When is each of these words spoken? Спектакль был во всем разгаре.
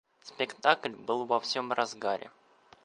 Спектакль 0.23 0.95
был 1.11 1.27
во 1.27 1.39
всем 1.39 1.71
разгаре. 1.71 2.31